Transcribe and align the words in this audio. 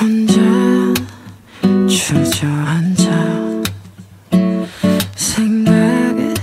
혼자 0.00 0.40
주저앉아 1.88 3.62
생각만 5.14 6.34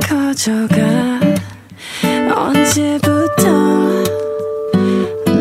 커져가 0.00 0.76
언제부터 2.34 3.42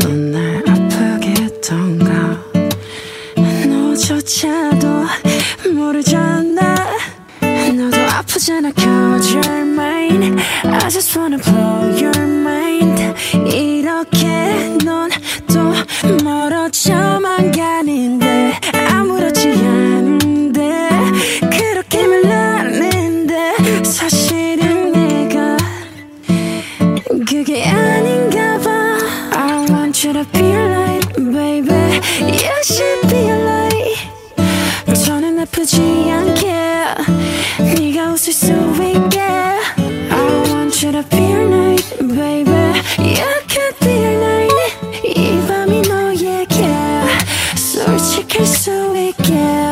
넌 0.02 0.31
날 0.31 0.63
아프게 0.69 1.33
했던가? 1.44 2.42
너조차도 3.67 4.88
모르잖아. 5.76 6.76
너도 7.76 7.97
아프잖아. 8.17 8.72
Cause 8.72 9.33
you're 9.35 9.65
mine 9.65 10.40
I 10.63 10.90
just 10.90 11.17
wanna 11.19 11.38
blow 11.38 11.90
your 11.99 12.15
mind 12.17 12.37
그게 27.29 27.65
아닌가 27.65 28.59
봐 28.59 28.71
I 29.34 29.66
want 29.71 30.07
you 30.07 30.12
to 30.12 30.25
be 30.33 30.43
like 30.52 31.15
baby 31.16 32.01
You 32.19 32.62
should 32.65 33.09
be 33.09 33.30
like 33.30 33.97
저는 35.05 35.39
아프지 35.41 35.80
않게 36.11 36.52
네가 37.77 38.12
웃을 38.12 38.33
수 38.33 38.52
있게 38.52 39.21
I 39.21 39.61
want 40.51 40.84
you 40.84 40.93
to 40.93 41.02
be 41.09 41.19
your 41.21 41.47
night 41.48 41.98
baby 41.98 42.83
You 42.98 43.30
could 43.48 43.79
be 43.80 43.93
your 43.93 44.16
night 44.19 44.52
이 45.05 45.47
밤이 45.47 45.83
너에게 45.83 46.66
솔직할 47.57 48.45
수 48.46 48.96
있게 48.96 49.66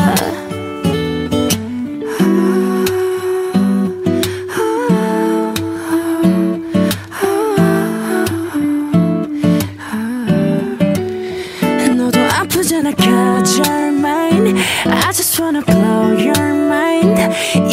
아프잖아 12.76 12.92
cause 12.92 13.58
you're 13.58 13.92
mine 13.92 14.58
I 14.86 15.12
just 15.14 15.40
wanna 15.40 15.62
blow 15.62 16.12
your 16.12 16.54
mind 16.54 17.20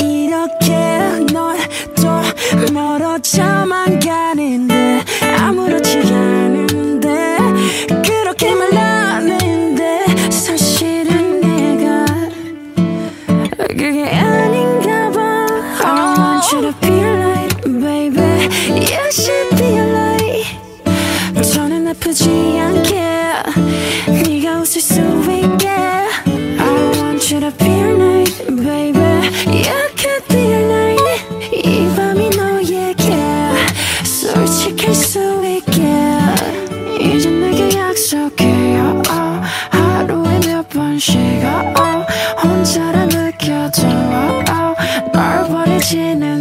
이렇게 0.01 0.71
넌또 1.33 2.23
멀어져만 2.73 3.99
가는데 3.99 5.03
아무렇지 5.41 5.99
않은데 5.99 7.37
그렇게 8.05 8.55
말하는데 8.55 10.31
사실은 10.31 11.41
내가 11.41 12.05
그게 13.69 14.05
아닌가 14.05 15.11
봐 15.11 15.47
I 15.85 16.15
want 16.17 16.55
you 16.55 16.63
to 16.63 16.73
be 16.81 16.93
like 17.03 17.63
baby 17.65 18.49
You 18.79 19.11
should 19.11 19.57
be 19.57 19.81
like 19.81 20.47
저는 21.53 21.89
아프지 21.89 22.52
부족해요. 38.13 39.03
oh, 39.09 39.43
하루에 39.71 40.39
몇 40.41 40.69
번씩 40.69 41.17
oh, 41.17 41.81
어, 41.81 42.07
혼자라 42.43 43.07
느껴져 43.07 43.89
oh, 43.89 44.53
어, 44.53 44.75
널 45.13 45.49
버리지는 45.49 46.32